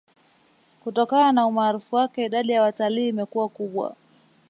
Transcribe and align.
Kutokana 0.83 1.31
na 1.31 1.47
umaarufu 1.47 1.95
wake 1.95 2.25
idadi 2.25 2.51
ya 2.51 2.61
watalii 2.61 3.07
imakuwa 3.07 3.49
kubwa 3.49 3.95